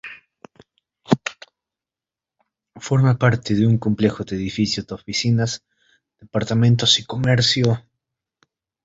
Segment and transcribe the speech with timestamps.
[2.87, 5.63] Forma parte de un complejo de edificios de oficinas,
[6.19, 7.85] departamentos y comercio.